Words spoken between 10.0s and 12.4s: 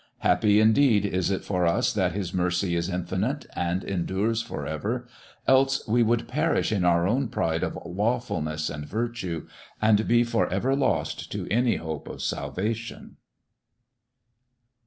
be forever lost to any hope of